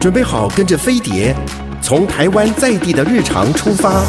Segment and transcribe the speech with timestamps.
[0.00, 1.36] 准备好跟着飞碟，
[1.82, 4.02] 从台湾在地的日常出发，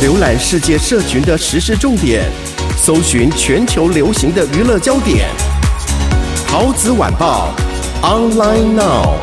[0.00, 2.22] 浏览世界社群的时事重点，
[2.76, 5.28] 搜寻全球流行的娱乐焦点。
[6.46, 7.52] 陶子晚报
[8.00, 9.16] ，online now。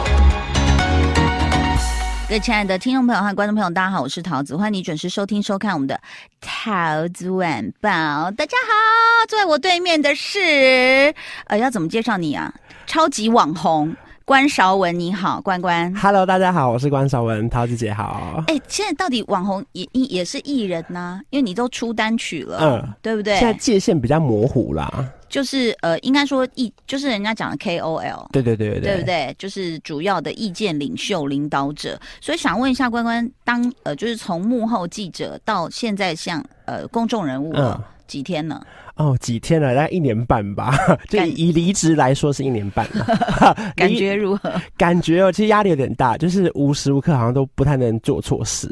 [2.27, 5.97] 各位亲爱的听众朋友和观众朋友，大家好，我是陶子，欢迎你准时收听收看我们的
[6.41, 7.89] 桃子晚报。
[8.31, 11.15] 大家好，坐在我对面的是，
[11.47, 12.53] 呃，要怎么介绍你啊？
[12.85, 13.95] 超级网红。
[14.29, 15.91] 关韶文，你好，关关。
[15.95, 18.43] Hello，大家好，我是关韶文，桃子姐好。
[18.45, 21.21] 哎、欸，现在到底网红也也是艺人呐、啊？
[21.31, 23.35] 因为你都出单曲了，嗯，对不对？
[23.39, 25.11] 现在界限比较模糊啦。
[25.29, 29.35] 就是呃，应该说艺，就是人家讲的 KOL，对对对对，对不对？
[29.39, 31.99] 就是主要的意见领袖、领导者。
[32.21, 38.59] 所以想问一下关关，当呃，就是从幕后记者到现在像呃公众人物了、嗯、几天呢？
[38.95, 39.75] 哦，几天了？
[39.75, 40.75] 大概一年半吧。
[41.07, 43.55] 就以离职来说是一年半了。
[43.77, 44.51] 感觉如何？
[44.75, 48.69] 感觉哦，其实压力有点大，就是无时无刻好像都不太能做错事。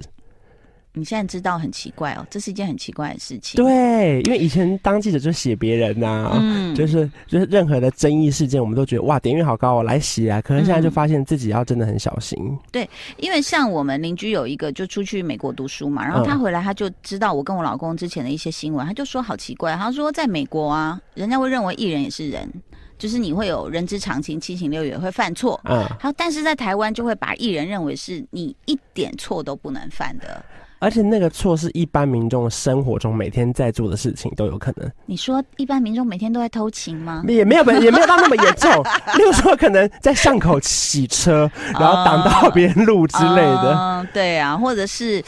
[0.98, 3.64] 你现在知道很奇怪哦，这是一件很奇怪的事情。
[3.64, 10.42] 对，因为以前当记者就写别人呐、啊，嗯，就是就是任何的争议事件，我们都觉得哇，点阅好高，哦来写啊。
[10.42, 12.38] 可能现在就发现自己要真的很小心。
[12.42, 22.50] 嗯、对，因为像我们邻居有一个就出去美国读书嘛，然后他回来他就知道我跟我老公之前的一些新闻，他就说好奇怪，他说在美国啊，人家会认为艺人也是人，
[22.98, 30.44] 就是你会有人之常情，七情六欲会犯错，嗯，好，但是在台湾就会把艺人认为是你一点错都不能犯的。
[30.80, 34.90] 而且那个错是一般民众生活中每天在做的事情都有可能。
[35.06, 37.24] 你说一般民众每天都在偷情吗？
[37.28, 38.72] 也没有， 也没有到那么严重。
[39.18, 43.74] 例如说，可能在巷口洗车，然后挡到别人路之类的。
[43.74, 45.24] 嗯、uh, uh,，对啊，或者是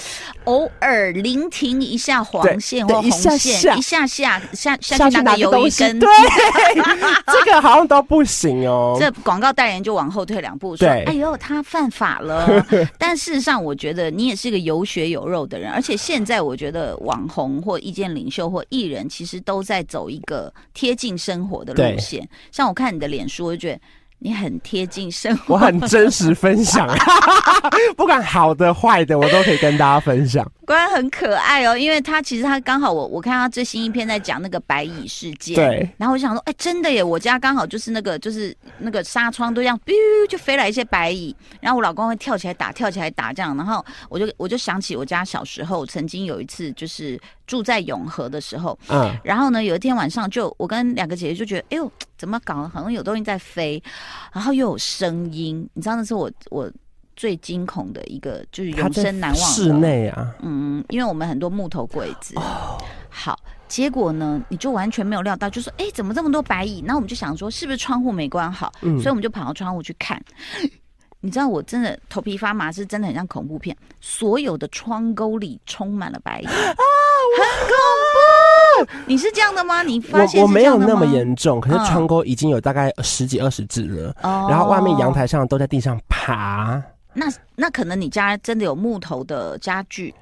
[0.45, 6.00] 偶尔临停一下黄线或红线，一下下下下下去拿个鱿鱼根。
[6.00, 6.08] 对，
[7.28, 8.95] 这个好像都不行哦。
[9.00, 12.66] 这广告代言就往后退两步说：“哎呦，他犯法了。”
[13.00, 22.28] 但事实上，我觉得你也是一个有血有肉的人，而且现在我觉得网红或意见领袖或艺人，其实都在走一个贴近生活的路线。
[22.52, 23.81] 像我看你的脸书，我就觉得。
[24.22, 26.88] 你很贴近生活，我很真实分享，
[27.96, 30.46] 不管好的坏的，我都可以跟大家分享。
[30.66, 39.94] 关很可爱哦，因为他其实他刚好我我看他最新一篇在讲那个白蚁事件，对，然后我就想说，哎、欸，真的耶，我家刚好就是那个就是那个纱窗都这样，哔
[40.28, 51.91] 就飞来一些白蚁，然后我老公会跳起来打，跳起来打这样，然后我就我就想起我家小时候曾经有一次就是住在永和的时候，嗯，然后呢有一天晚上就我跟两个姐姐就觉得，哎呦。
[52.19, 52.68] 怎么搞？
[52.68, 53.81] 好像有东西在飞，
[54.34, 55.68] 然后又有声音。
[55.74, 56.69] 你知道那是我我
[57.16, 60.35] 最惊恐的一个，就是永生难忘的室内啊。
[60.41, 62.35] 嗯，因为我们很多木头柜子。
[62.35, 62.78] 哦。
[63.09, 68.72] 好，结果呢，你就完全没有料到，就说：“哎，怎么这么多白蚁？”那我们就想说，是不是窗户没关好？
[68.81, 69.00] 嗯。
[69.00, 70.22] 所以我们就跑到窗户去看。
[71.22, 73.75] 你知道我真的头皮发麻，是真的很像恐怖片。
[74.00, 78.09] 所有的窗沟里充满了白蚁啊，很恐怖。
[79.06, 79.84] 你是这样的吗？
[79.84, 86.81] 你发现我我没有那么严重，可是窗钩已经有大概十几二十只了，嗯，然后外面阳台上都在地上爬。
[87.13, 87.25] 那
[87.56, 90.13] 那可能你家真的有木头的家具。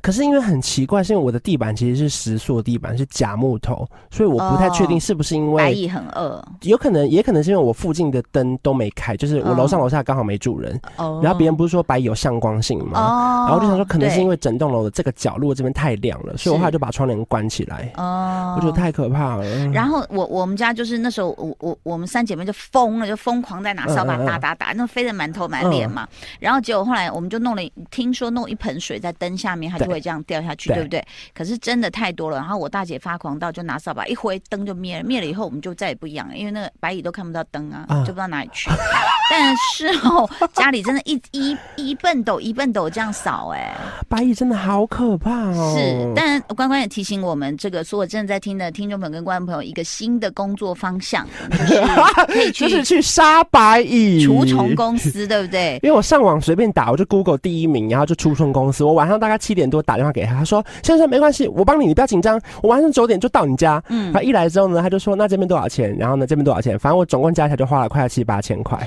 [0.00, 13.00] 可是因为很奇怪，是因为我的地板其实是石塑地板，是假木头，所以我不太确定是不是因为白蚁很饿，有可能也可能是因为我附近的灯都没开，就是我楼上楼下刚好没住人，哦、然后别人不是说白蚁有向光性吗？
[13.00, 17.92] 哦、然后我就想说可能是因为整栋楼的这个角落这边太亮了，所以我后来就把窗帘关起来。
[17.96, 19.44] 哦，我觉得太可怕了。
[19.68, 26.16] 然后我我们家就是那时候我我我们三姐妹就疯了，就疯狂在拿扫把打打打，那飞得满头满脸嘛、嗯。
[26.40, 29.65] 然后结果后来我们就弄了，听说弄一盆水在灯下面。
[29.68, 31.04] 它就会这样掉下去对，对不对？
[31.34, 32.36] 可是真的太多了。
[32.36, 35.04] 然后我大姐发狂到就拿扫把一挥，灯就灭了。
[35.04, 38.70] 灭了以后，我们就再也不一样了，因为那个白蚁都看不到灯啊，啊，就不知道哪里去。
[39.30, 43.74] 但是哦，家里真的一一一畚斗一笨斗这样扫，哎，
[44.08, 45.74] 白蚁真的好可怕哦。
[45.76, 51.82] 是，但关关也提醒我们，这个所有正在听的听众朋友跟观众朋友一个新的工作方向， 就是
[52.26, 55.78] 可以去，就是去杀白蚁，除虫公司， 对不对？
[55.82, 58.84] 因为我上网随便打，我就 Google 第一名，然后就除虫公司。
[58.84, 62.40] 我晚上大概七点多打电话给他，他说：“先生，没关系，我帮你，你不要紧张。
[62.62, 65.94] 我晚上九点就到你家。”嗯，他一来之后呢，他就说：“那这边多少钱？
[65.98, 66.78] 然后呢，这边多少钱？
[66.78, 68.78] 反正我总共加起来就花了快要七八千块。”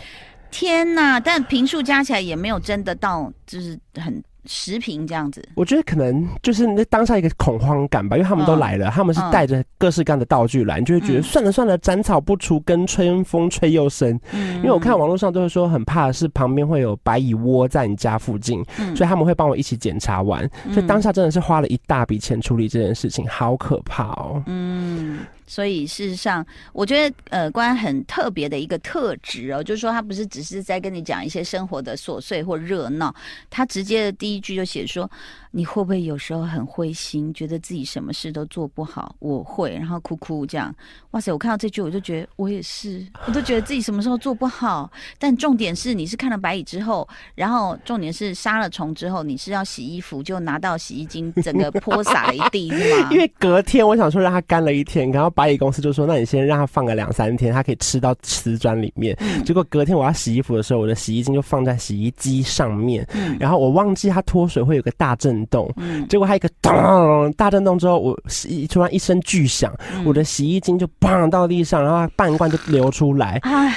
[0.52, 1.20] 天呐！
[1.20, 4.24] 但平数加起来也没有真的到，就是很。
[4.52, 14.18] 十平这样子，我觉得可能就是那当下一个恐慌感吧，因为他们都来了，嗯、他们是带着各式各样的道具来，你就会觉得算了算了，斩草不除根，春风吹又生。
[14.32, 20.50] 嗯，因为我看网络上都会说很怕的是旁边会有白蚁窝在你家附近，嗯、所以他们会帮我一起检查完。
[20.66, 24.42] 嗯、所以当下真的是花了一大笔钱处理这件事情，好可怕哦。
[24.48, 25.20] 嗯。
[25.50, 33.14] 所以事实上，我觉得呃，关很特别的一个特质哦，就是说他不是只是在跟你讲一些生活的琐碎或热闹，
[33.50, 35.10] 他直接的第一句就写说。
[35.52, 39.16] 你会不会有时候很灰心，觉得自己什么事都做不好？
[39.18, 40.72] 我会，然后哭哭这样。
[41.10, 41.32] 哇塞！
[41.32, 44.92] 我看到这句，我就觉得我也是，我都觉得自己什么时候做不好。
[45.18, 53.10] 但重点是，你是看了白蚁之后，然后重点是杀了虫之后，你是要洗衣服，就拿到洗衣精，整个泼洒了一地，是吗？
[53.10, 59.16] 因为隔天我想说让它干了一天，然后白蚁公司就说：“那你先让他放个两三天，他可以吃到瓷砖里面。
[59.22, 65.30] 嗯”结果隔天我要洗衣服的时候，我的洗衣精就放在洗衣机上面，嗯、然后我忘记它脱水会有个大震。
[65.50, 73.40] 动，嗯，结果还有一个咚大震动之后，我洗突然一声巨响，嗯、我的洗衣精就砰到地上，然后半罐就流出来。
[73.44, 73.74] 唉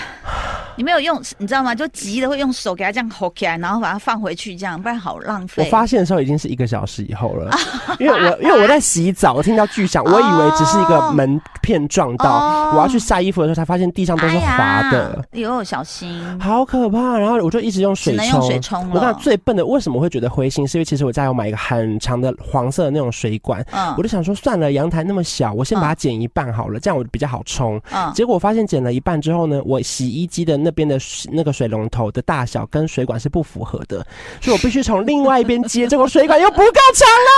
[0.77, 1.75] 你没有用，你知道吗？
[1.75, 5.65] 就急的会用手给它这样吼起来，然后把它放回去，这样不然好浪费。
[5.65, 7.55] 我发现的时候已经是一个小时以后了，
[7.99, 15.25] 因为我因为我在洗澡，我听到巨响，我以为只是一个门片撞到，哦、我要去晒衣服的时候才发现地上都是滑的。
[15.33, 17.19] 哎呦，小心，好可怕！
[17.19, 18.91] 然后我就一直用水冲，只能用水冲。
[18.93, 20.67] 我看最笨的，为什么会觉得灰心？
[20.67, 27.81] 是因为其实我家有买一个很长的黄色的那种水管，嗯、我就想说算了，阳台那么小，我先把它剪一半好了，嗯、这样我比较好冲。
[27.91, 30.99] 嗯、结果我发现剪了一半之后呢，我洗衣机的那边的
[31.31, 31.43] 那。
[31.43, 34.07] 个水龙头的大小跟水管是不符合的，
[34.41, 36.65] 所以我必须从另外一边接，这个水管又不够
[36.95, 37.31] 长了，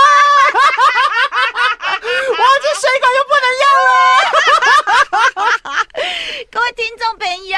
[2.29, 3.65] 我，这水管又不能用
[5.73, 5.84] 了。
[6.75, 7.57] 听众朋友，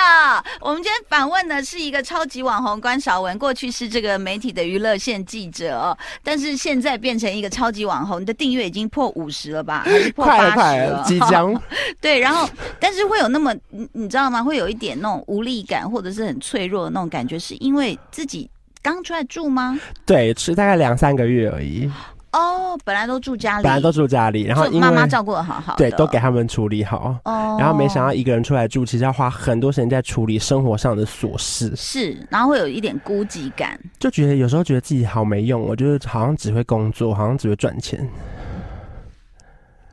[0.61, 9.81] 我们今天访问的是一个超级网红关韶文，过去是这个媒体的娱乐线记者哦，但是现在变成一个超级网红，你的订阅已经破五十了吧？
[9.89, 11.03] 还是破八十了？
[11.07, 11.59] 即将。
[11.99, 12.47] 对，然后
[12.79, 14.43] 但是会有那么你你知道吗？
[14.43, 18.47] 会有一点那种无力感，或者是很脆弱的那种感觉，是因为自己
[18.83, 19.79] 刚出来住吗？
[20.05, 21.91] 对，是大概两三个月而已。
[22.31, 27.17] 哦，本来都住家里，本来都住家里，然后妈妈照顾的好好，对，都给他们处理好。
[27.23, 31.73] 哦，然后没想到一个人出来住，其实要花很多时间在处理生活上的琐事。
[31.75, 38.07] 是，然后会有一点孤寂感，就觉得有时候觉得自己好没用，我觉得好像只会工作，好像只会赚钱。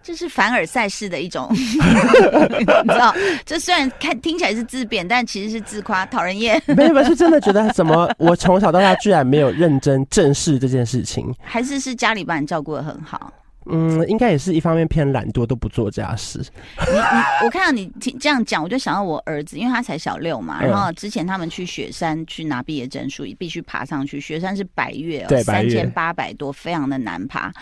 [0.04, 3.14] 这是凡尔赛式的一种， 你知道？
[3.46, 6.62] 这虽然看听起来是自贬，但其实是自夸，讨人厌。
[6.66, 13.32] 没有，是真的觉得怎么我从小到大居然没有认真正视这件事情，还是是家里把你照顾的很好。
[13.66, 16.38] 嗯，应该也是一方面偏懒惰，都不做家事。
[16.38, 20.62] 你你，我看到你听这样讲，我就想到我儿子，因为他才小六嘛。
[20.62, 24.20] 然后之前他们去雪山去拿毕业证书，也必须爬上去。
[24.20, 27.52] 雪山是百越哦，三千八百多，非常的难爬。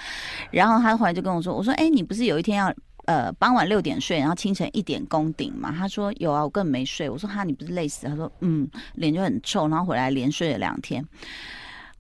[0.51, 2.75] 然后他后来就跟我说：“我说，哎，你不是有一天要
[3.05, 11.05] 呃傍晚六点睡，然后清晨一点攻顶嘛？”他说：“有啊，我根本没睡。”我说：“哈，你不是累死？”他说：“嗯，脸就很臭，然后回来连睡了两天。”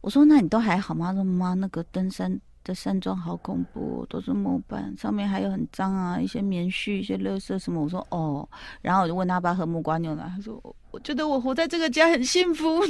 [0.02, 7.82] 我说：“那你都还好吗？”他说：“妈，那个登山。”这山庄好恐怖，都是木板，上面还有很脏啊，一些棉絮、一些垃圾什么。
[7.82, 8.49] 我说哦，
[8.81, 10.61] 然后我就问他要不要喝木瓜牛奶，他说。
[10.93, 12.83] 我觉得我活在这个家很幸福。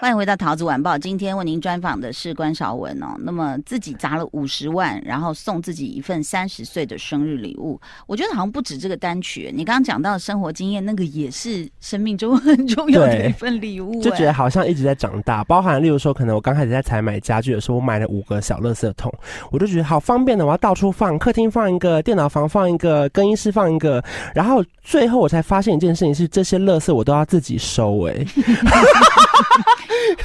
[0.00, 3.14] 欢迎回到桃子晚报，今天为您专访的是关少文哦。
[3.20, 7.80] 那么自己砸了五十万，然后送自己一份三十岁的生日礼物。
[8.08, 14.02] 我觉得好像不止这个单曲，你刚刚讲到的生活经验，那个也是生命中很重要的一份礼物。
[14.02, 19.12] 就觉得好像一直在长大，包含例如说，可能我刚开始在采买家具的时候，我买了五个小垃圾桶，
[19.52, 24.02] 我就觉得好方便的，我要到处放，客厅放一个，电脑房放一个，更衣室放一个，
[24.34, 26.23] 然后最后我才发现一件事情是。
[26.28, 28.26] 这些垃圾我都要自己收哎、欸，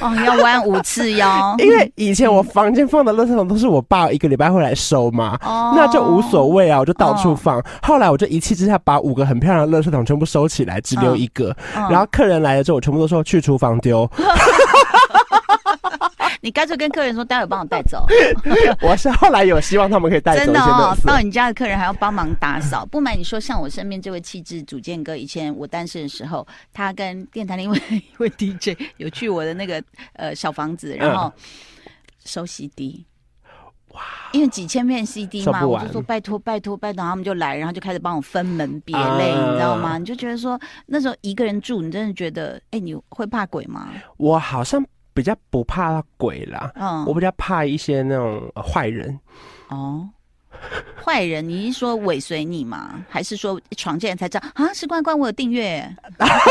[0.00, 7.58] 哦，要弯五次腰， 因为以前我房间放的垃圾桶都是我爸一个礼拜会来收嘛，哦、那就无所谓啊，我就到处放。
[7.58, 14.10] 哦、后来我就一气之下把五个很漂亮的垃圾桶全部收起来，只留一个，哦、然后客人来了之后，我全部都说去厨房丢。
[16.42, 18.06] 你干脆跟客人说，待会帮我带走。
[18.80, 20.44] 我是后来有希望他们可以带走。
[20.44, 22.86] 真的哦，到你家的客人还要帮忙打扫。
[22.86, 29.82] 不瞒你说，像我身边这位气质主建哥，以前我单身的时候，他跟电台另外一位 DJ 有去我的那个
[30.14, 31.32] 呃小房子，然后
[32.24, 33.04] 收 CD。
[33.92, 34.00] 哇！
[34.32, 39.98] 因为几千片 CD 嘛，我就说拜托拜托拜托，他们就来，然后就开始帮我分门别类，嗯、你知道吗？
[39.98, 43.88] 你就觉得说那时候一个人住，你真的觉得哎、欸，你会怕鬼吗？
[44.16, 44.82] 我好像。
[45.12, 49.18] 比较不怕鬼啦，嗯，我比较怕一些那种坏人。
[49.68, 50.08] 哦，
[51.04, 53.04] 坏人，你是说尾随你吗？
[53.08, 54.72] 还是说闯进来才知道啊？
[54.74, 55.84] 是关关，我有订阅。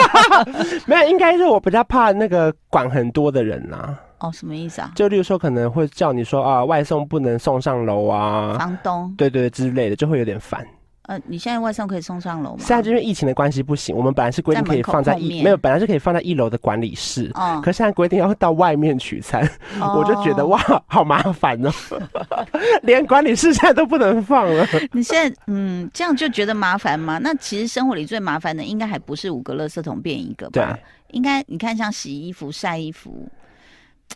[0.88, 3.98] 没有，应该是我比较怕那个管很多的人呐。
[4.20, 4.92] 哦，什么意思啊？
[4.96, 10.66] 就例如说，可能会叫你说啊，外送不能送上楼啊，房东，对对之类的，就会有点烦。
[11.10, 12.58] 呃，你现在外送可以送上楼吗？
[12.60, 19.44] 现在就因为疫情的关系不行，我们本来是规定可以放在一没有，本来是可以放在一楼的管理室，哦、可是现在规定要到外面取餐，
[19.82, 21.72] 哦、我就觉得哇，好麻烦哦，
[22.84, 24.64] 连管理室现在都不能放了。
[24.92, 27.18] 你现在嗯，这样就觉得麻烦吗？
[27.18, 30.52] 那其实生活里最麻烦的应该还不是五个垃圾桶变一个吧？
[30.52, 33.28] 对，应该你看像洗衣服、晒衣服。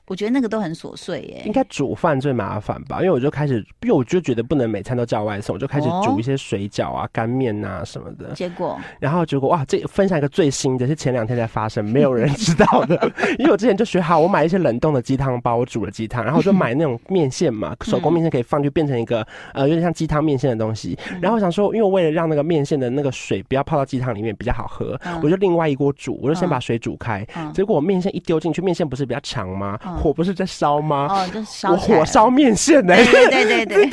[0.05, 2.97] 我觉得那个都很琐碎耶，应该煮饭最麻烦吧？
[2.97, 8.31] 因为我就开始，因为我就觉得不能每餐都叫外送，我就开始煮一些水饺啊、干面啊什么的。
[8.33, 13.11] 结果，然后结果哇，这分享一个最新的，是前两天才发生，没有人知道的。
[13.39, 20.97] 因为我之前就学好，我买一些冷冻的鸡汤包，我煮了鸡汤，然后我就买那种面线嘛，手工面线可以放，就变成一个呃有点像鸡汤面线的东西。
[21.21, 27.25] 然后我想说，因为我为了让那个面线的那个水不要泡到鸡汤里面比较好喝，我就另外一锅煮，我就先把水煮开。
[27.53, 29.79] 结果我面线一丢进去，面线不是比较长吗？
[30.01, 31.07] 火不是在烧吗？
[31.09, 31.71] 哦，就烧。
[31.71, 32.95] 我火烧面线呢？
[32.95, 33.89] 对对对对，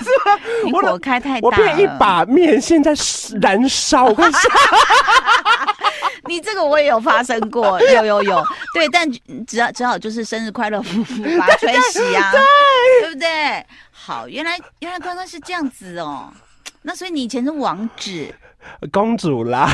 [0.64, 2.92] 你火开太大，我变一把面线在
[3.40, 4.06] 燃烧。
[4.06, 4.30] 我看
[6.26, 8.44] 你这个我也有发生过， 有有有。
[8.72, 9.06] 对，但
[9.46, 10.80] 只要只好就是生日快乐，
[11.38, 12.32] 把它吹熄啊，
[13.02, 13.64] 对不对？
[13.90, 16.32] 好，原来原来刚刚是这样子哦。
[16.82, 18.34] 那所以你以前是王子
[18.92, 19.70] 公主啦。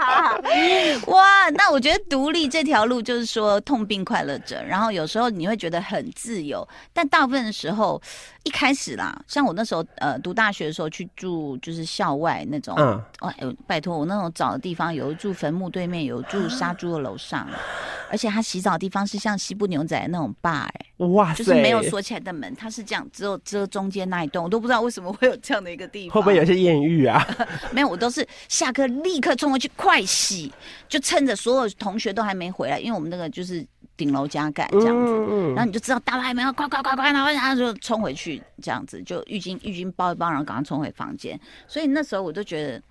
[1.06, 8.00] 哇，那我觉得独立这条路就是说痛并快乐着，然后有时候你会觉得很自由，但大部分的时候，
[8.44, 17.46] 一开始啦，像我那时候呃读大学的时候去住就是校外那种，嗯，哎呦，拜托我那种找的地方，有住坟墓对面，有住杀猪的楼上，
[18.10, 27.24] 而且他洗澡的地方是像西部牛仔那种坝，哎，哇塞，就是没有锁起来的门，它是这样，只有遮中间那一栋，我都不知道为什么会有这样的一个地方，会不会有些艳遇啊？
[27.72, 30.52] 没有，我都是下课立刻冲过去快洗，
[30.88, 33.66] 就趁着所有同学都还没回来，因为我们那个就是。
[33.96, 41.38] 顶楼加盖这样子，嗯然后你就知道大家还没有，快快快快，然后然后就冲回去这样子，就浴巾浴巾包一包，然后赶快冲回房间。
[41.68, 42.82] 所以那时候我就觉得，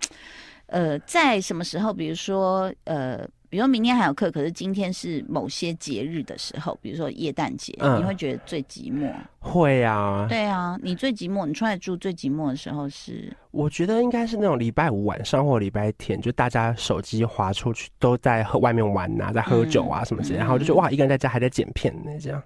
[0.68, 3.28] 呃，在什么时候，比如说呃。
[3.50, 9.12] 比如说明天还有课，可是今天是某些节日的时候，比如说耶诞节，嗯、你会觉得最寂寞？
[9.40, 13.36] 会啊，对啊，你最寂寞，你出来住最寂寞的时候是？
[13.52, 22.42] 我觉得应该是那种礼拜五晚上或礼拜天，就大家手机滑出去都在和外面玩呐、啊，在喝酒啊什么之类，嗯、然后就觉得哇，一个人在家还在剪片呢，这样。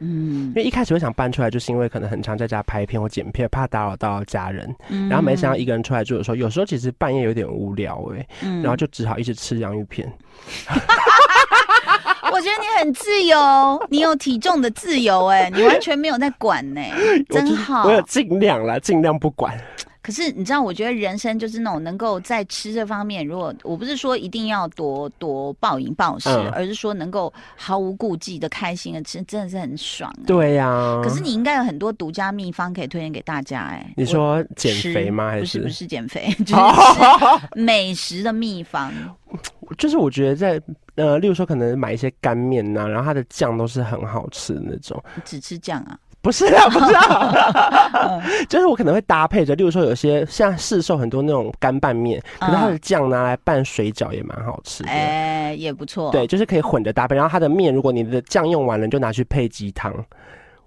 [0.00, 4.74] 嗯，因为一开始会想搬出来，就是因为可能很常在家拍片或剪片，怕打扰到家人。
[4.88, 10.06] 嗯，然后没想到一个人出来住的时候，有时候其实半夜有点无聊哎、欸，嗯，然后就只好一直吃洋芋片。
[12.32, 17.84] 我觉得你很自由，你有体重的自由哎、欸，你完全没有在管呢、欸， 真好。
[17.86, 19.58] 我有尽量啦，尽量不管。
[20.06, 30.22] 可是你知道，我觉得人生就是那种能够在吃这方面，如果我不是说一定要多多暴饮暴食，嗯、而是说能够毫无顾忌的开心的吃，真的是很爽、欸。
[30.24, 31.00] 对呀、啊。
[31.02, 33.94] 可是你应该有很多独家秘方可以推荐给大家哎、欸。
[33.96, 35.28] 你说减肥吗？
[35.28, 38.92] 还是不是不是减肥， 就是吃美食的秘方。
[39.76, 40.62] 就是我觉得在
[40.94, 45.02] 呃，例如说可能买一些干面呐，然后它的酱都是很好吃的那种。
[45.24, 45.98] 只吃酱啊？
[46.22, 56.10] 不是啊， 不是啊，就是我可能会搭配着，例如说有些像市售很多那种干拌面，可是它的酱拿来拌水饺也蛮好吃的，哎，也不错。
[56.10, 57.14] 对，就是可以混着搭配。
[57.14, 59.94] 然后它的面，如果你的酱用完了，你就拿去配鸡汤。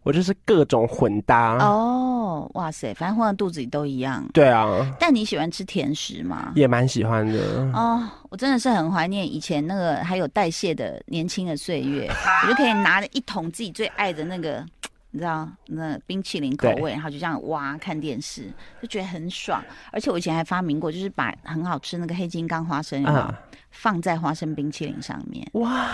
[0.04, 1.58] 我就是各种混搭。
[1.58, 4.26] 哦，哇塞，反正混到肚子里都一样。
[4.34, 4.90] 对啊。
[4.98, 6.54] 但你喜欢吃甜食吗？
[6.56, 7.40] 也蛮喜欢的。
[7.74, 12.10] 哦，我真的是很怀念以前那个还有代谢的年轻的岁月，
[12.44, 14.66] 我就可以拿着一桶自己最爱的那个。
[15.12, 18.52] 你知道那冰淇淋口味，然后就这样挖看电视，
[18.82, 19.64] 就觉得很爽。
[19.92, 23.34] 而且我以前还发明过，就是把很好吃那个黑金刚花生啊
[23.72, 25.88] 放在花生冰淇淋上面，哇，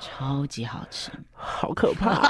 [0.00, 2.28] 超级好吃，好可怕，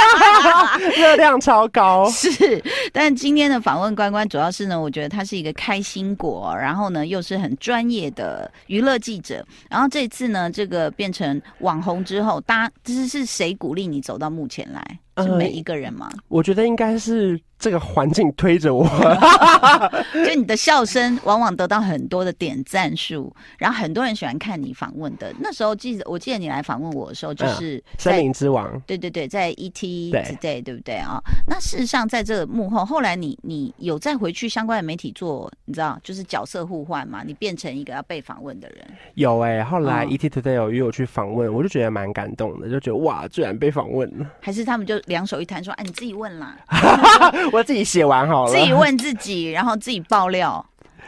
[0.96, 2.08] 热量超高。
[2.10, 9.44] 是，但今天的访问关关主要是呢，我觉得他是一个开心果，然后呢又是很专业的娱乐记者。
[9.68, 14.98] 然后这次呢，这个变成网红之后，大家这是是谁鼓励你走到目前来？
[15.18, 16.08] 是每一个人吗？
[16.12, 17.40] 呃、我觉得应该是。
[17.62, 18.84] 这个环境推着我，
[20.26, 25.32] 就你的笑声往往得到很多的点赞数，然后很多人喜欢看你访问的。
[25.38, 28.66] 那时候记得，我记得你来访问我的时候，就是《森林之王》。
[28.84, 31.22] 对对对，在 ET Today，对，对不对啊？
[31.46, 37.22] 那事实上，在这个幕后，后来你你有再回去相关的媒体做，你知道，就是角色互换嘛？
[37.24, 38.78] 你变成一个要被访问的人。
[39.14, 44.26] 有哎、欸，后来 ET Today 有约我去访问，我就觉得蛮感动的，就觉得哇，居然被访问了。
[44.40, 46.56] 还是他们就两手一摊说：“哎、啊，你自己问啦。
[47.52, 50.64] ”我自己写完好了，自己问自己，然后自己爆料。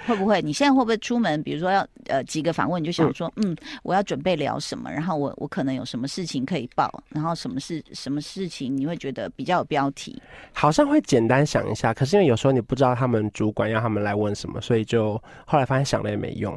[0.07, 0.43] 会不会？
[0.43, 1.43] 你现在会不会出门？
[1.43, 4.91] 比如说要呃几个访问，你就想说，嗯，嗯，我要准备聊什么？
[4.91, 6.93] 然后我我可能有什么事情可以报？
[7.09, 10.23] 然后什么事什么事情你会觉得比较有标题？
[10.53, 15.15] 好像会简单想一下，可是因为有时候你不知道他们主管要他们来问什么，所以就
[15.47, 16.55] 后来发现想了也没用。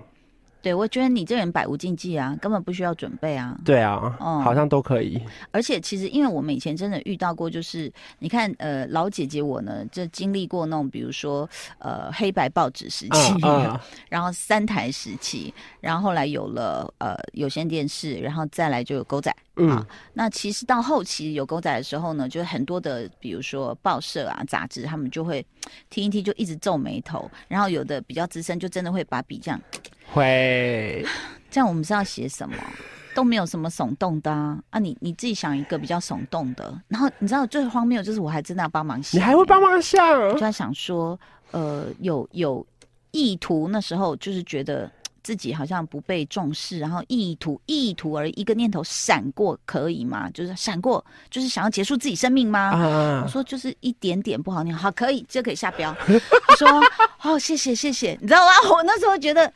[0.67, 3.57] 对，我觉得你这人百无禁忌啊，根本不需要准备啊。
[3.63, 5.17] 对啊，嗯，好像都可以。
[5.51, 19.33] 而且其实，因为我们以前真的遇到过，就是你看，呃，老姐姐我呢，就经历过那种，比如说，呃，黑白报纸时期，嗯嗯、 然后三台时期，然后后来有了呃有线电视，然后再来就有狗仔。
[19.55, 25.43] 嗯、啊，那其实到后期有狗仔的时候呢，就是很多的，比如说报社啊、杂志，他们就会
[25.89, 29.59] 听一听，就一直皱眉头，然后有的比较资深，就真的会把笔这样。
[30.17, 31.05] 会，
[31.49, 32.55] 这样我们是要写什么？
[33.15, 34.59] 都没有什么耸动的啊！
[34.69, 36.79] 啊你你自己想一个比较耸动的。
[36.87, 40.07] 然后你知道最荒谬就是我还真的要帮忙写，你还会帮忙想？
[40.21, 41.19] 我就在想说，
[41.49, 42.63] 呃，有有
[43.09, 44.87] 意图，那时候就是觉得
[45.23, 50.29] 自己好像不被重视，然后意图意图而一个念头闪过，可以吗？
[50.29, 52.59] 就是闪过，就是想要结束自己生命吗？
[52.59, 55.89] 啊、我说就是一点点不好念，好，可以，这可以下标。
[56.07, 56.69] 我说
[57.23, 58.51] 哦，谢谢谢谢，你知道吗？
[58.71, 59.51] 我那时候觉得。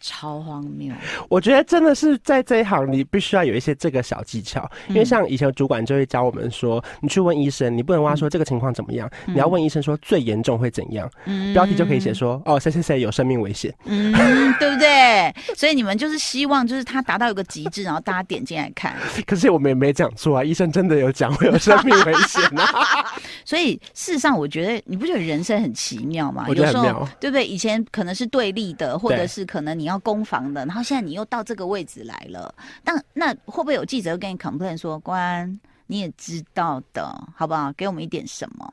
[0.00, 0.94] 超荒谬！
[1.28, 11.10] 我觉得真的是在这一行，你必须要有一些这个小技巧，因为像以前主管就会教我们说，你去问医生，你不能问他说这个情况怎么样，你要问医生说最严重会怎样，
[11.52, 14.12] 标题就可以写说哦，谁谁谁有生命危险，嗯，
[14.60, 15.34] 对不对？
[15.56, 18.94] 所以你们就是希望就是他达到一个极致，然后大家点进来看。
[19.26, 23.18] 可是我们也没讲错啊，医生真的有讲会有生命危险啊。
[23.44, 26.44] 所以事实上，我觉得你不觉得人生很奇妙吗？
[26.48, 27.44] 我觉得很妙，对不对？
[27.44, 29.87] 以前可能是对立的，或者是可能你。
[29.88, 32.54] 要攻防的，然后现在你又到这个位置来了，
[32.84, 37.02] 但那会不会有记者跟你 complain 说，关你也知道的，
[37.34, 37.72] 好不好？
[37.72, 38.72] 给我们一点什么？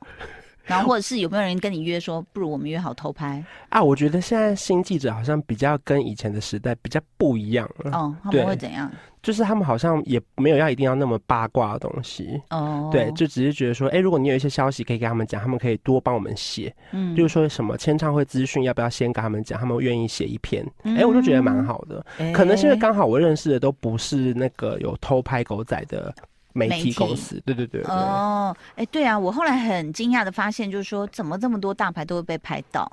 [0.66, 3.82] 然后或者是有没有人跟你约说，不如我们约好偷拍啊？
[3.82, 7.92] 我觉得现在新记者好像比较跟以前的时代比较不一样了。
[7.92, 8.92] 哦，他们会怎样？
[9.22, 26.14] 就是他们好像也没有要一定要那么八卦的东西哦，对，就只是觉得说，哎、欸，如果你有一些消息可以跟他们讲，他们可以多帮我们写，嗯，就是说什么签唱会资讯要不要先跟他们讲，他们愿意写一篇，哎、嗯欸，我就觉得蛮好的，欸、可能是因为刚好我认识的都不是那个有偷拍狗仔的
[26.56, 32.90] 媒体公司，对对对，对，哦，哎、欸，对啊，我后来很惊讶的发现，就是说怎么这么多大牌都会被拍到？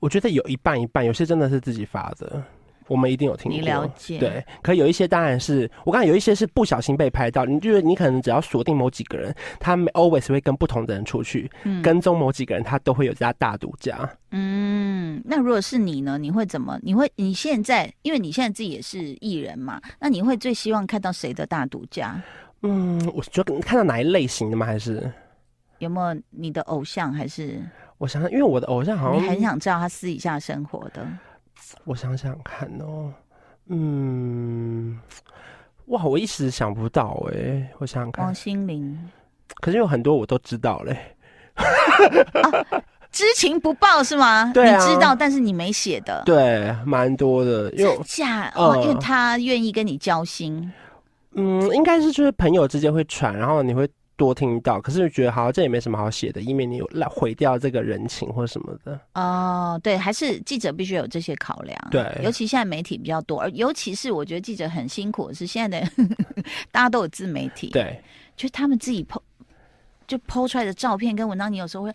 [0.00, 2.42] 我觉得有一半一半，有些真的是自己发的。
[2.88, 4.44] 我们一定有听过，你了解，对。
[4.62, 14.08] 可有一些当然是我刚才有一些是不小心被拍到，你就是你可能只要锁定某几个人，他 always 会跟不同的人出去，嗯、跟踪某几个人，他都会有家大独家。
[14.30, 16.16] 嗯，那如果是你呢？
[16.16, 16.78] 你会怎么？
[16.80, 22.22] 你会你现在，因为你现在自己也是艺人嘛，那你会最希望看到谁的大独家？
[22.66, 24.66] 嗯，我觉得看到哪一类型的吗？
[24.66, 25.12] 还是
[25.78, 27.12] 有没有你的偶像？
[27.12, 27.62] 还是
[27.98, 31.06] 我想想，因为我的偶像好像你很想知道他私底下生活的。
[31.84, 33.12] 我想想看哦，
[33.68, 34.98] 嗯，
[35.86, 38.98] 哇，我一时想不到哎、欸，我想想看，王心凌，
[39.60, 41.16] 可是有很多我都知道嘞、
[41.54, 41.64] 啊，
[43.10, 44.50] 知情不报是吗？
[44.54, 50.72] 对、啊，你知道，但是你没写的，对，蛮多的，因为假哦，因为他愿意跟你交心，
[51.36, 53.88] 嗯，应该是就是朋友之间会传，然后你会。
[54.18, 58.98] 多听到，可是就觉得好像，这也没什么好写的，因为你有来毁掉这个人情或什么的。
[59.12, 61.78] 哦，对，还是记者必须有这些考量。
[61.90, 65.86] 对，尤其现在媒体比较多，而尤其是我觉得记者很辛苦是现在的
[66.72, 68.02] 大家都有自媒体，对，
[68.38, 69.20] 就他们自己 po
[70.06, 71.92] 就 po 出来的照片跟文章，你有时候会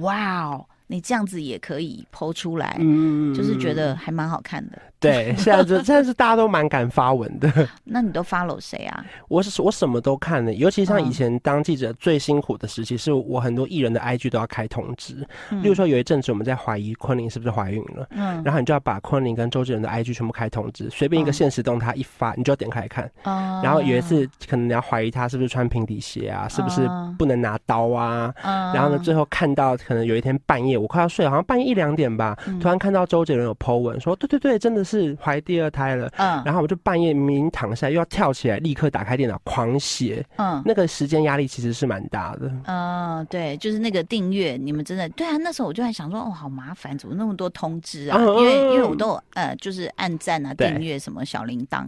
[0.00, 4.80] 哇哦，你这样子也可以 po 出来，嗯，就是觉得还蛮好看的。
[5.04, 7.52] 对， 现在这现在是大家都蛮敢发文的。
[7.84, 9.04] 那你都 follow 谁啊？
[9.28, 15.16] 我是我什么都看的，尤其像以前当记者最辛苦的时期，是我很多艺人的 IG 都要开通知。
[15.50, 23.10] 嗯、例如说有一阵子我们在怀疑昆凌是不是怀孕了，嗯，然后你就要把昆凌跟周杰伦的 IG 全部开通知，随便一个现实动态一发，你就要点开看。
[23.24, 26.88] 嗯、然后有一次可能你要怀疑他是不是穿平底鞋啊，是不是
[27.18, 28.32] 不能拿刀啊？
[28.42, 34.93] 嗯、然后呢，最后看到可能有一天半夜我快要睡了，好像半夜一两点吧，突然看到周杰伦有 po 文说，对对对，真的是。
[34.94, 48.16] 是怀第二胎了，嗯，然后我就半夜明明躺下，又要跳起来，立刻打开电脑狂写，嗯，那个时间压力其实是蛮大的，嗯，对，就是那个订阅，你们真的对啊，那时候我就在想说，哦，好麻烦，怎么那么多通知啊？
[48.18, 51.84] 嗯、因为因为我都有呃，就是按赞啊，订阅什么小铃铛。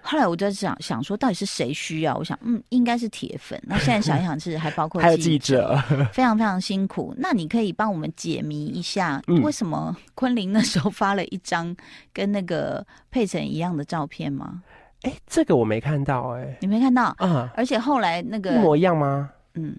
[0.00, 2.16] 后来我就想想说，到底是谁需要？
[2.16, 3.60] 我想，嗯，应该是铁粉。
[3.66, 5.76] 那现在想一想，是还包括 还有记者，
[6.14, 7.14] 非常非常辛苦。
[7.18, 11.76] 那你可以帮我们解谜一下，嗯、为什么昆凌那时候发了一张
[12.12, 14.62] 跟那个佩岑一样的照片吗？
[15.02, 17.52] 哎、欸，这个我没看到、欸，哎，你没看到啊？
[17.54, 19.30] 而且后来那个一模一样吗？
[19.54, 19.76] 嗯，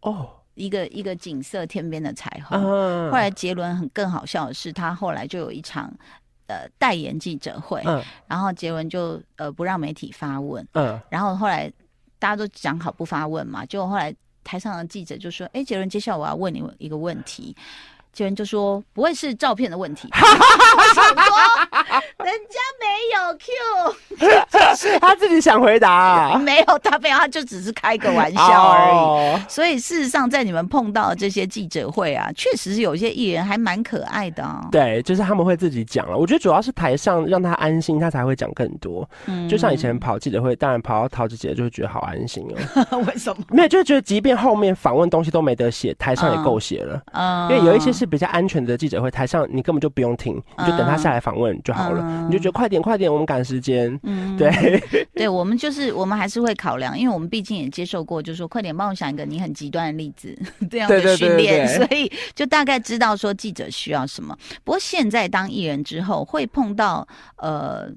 [0.00, 2.58] 哦，一个一个景色，天边的彩虹。
[2.58, 5.92] 嗯，后来杰伦很更好笑的是，他后来就有一场
[6.46, 11.70] 呃代言记者会，嗯，然后杰伦就呃不让媒体发问，嗯，然后后来
[12.18, 17.54] 大家都讲好不发问嘛，结果后来台上的记者就说：“哎，杰伦，接下来我要问你一个问题。”
[18.14, 21.36] 杰伦就说：“不会是照片的问题。”我想说，
[22.24, 28.96] 人家没有 Q，是 他自己想回答、啊，没有他没有，他就只是开个玩笑而已。
[28.96, 34.66] 哦、所以事实上，在你们碰到的这些记者会啊，确实是有些艺人还蛮可爱的啊。
[34.70, 36.16] 对，就是他们会自己讲了。
[36.16, 39.08] 我觉得主要是台上让他安心，他才会讲更多。
[39.26, 42.46] 嗯，就像以前跑记者会，当然跑到桃子姐就会觉得好安心
[42.90, 42.98] 哦。
[43.06, 43.44] 为什么？
[43.50, 47.00] 没有，就是觉得即便后面访问东西都没得写，台上也够写了。
[47.12, 52.00] 嗯，因为有一些是比较安全的记者会，台上你根本就不用听，你就等他下来访问就好了。
[52.02, 53.98] 嗯、你就觉得快点快点，我们赶时间。
[54.02, 54.82] 嗯， 对，
[55.14, 60.36] 对，我们就是我们还是会考量，因为我们毕竟也接受过，就是说快点帮我想一个你很极端的例子
[60.70, 64.36] 这样的训练，所以就大概知道说记者需要什么。
[64.64, 67.88] 不过现在当艺人之后，会碰到呃，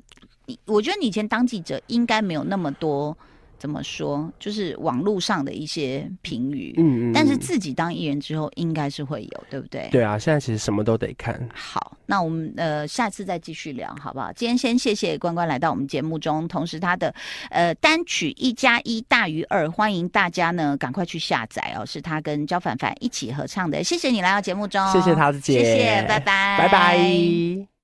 [0.66, 3.18] 我觉得你以前当记者应该没有那么多。
[3.58, 4.32] 怎么说？
[4.40, 9.88] 就是网络上的一些评语，嗯，但是自己当艺人之后，应该是会有，对不对？
[9.92, 11.38] 对啊，现在其实什么都得看。
[11.54, 14.32] 好，那我们呃下次再继续聊，好不好？
[14.34, 17.14] 今天先谢谢关关来到我们节目中，同时他的
[17.50, 23.84] 呃单曲一加一大于二，欢迎大家呢赶快去下载哦，是他跟焦凡凡一起合唱的。
[23.84, 27.77] 谢谢你来到节目中，谢谢桃子姐，谢谢，拜拜，拜拜。